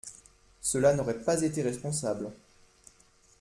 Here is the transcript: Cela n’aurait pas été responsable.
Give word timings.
Cela 0.61 0.95
n’aurait 0.95 1.19
pas 1.21 1.43
été 1.43 1.61
responsable. 1.61 2.31